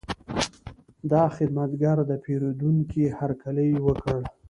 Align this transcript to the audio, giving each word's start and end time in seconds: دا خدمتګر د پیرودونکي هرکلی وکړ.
دا 1.11 1.23
خدمتګر 1.35 1.97
د 2.09 2.11
پیرودونکي 2.23 3.03
هرکلی 3.19 3.69
وکړ. 3.85 4.19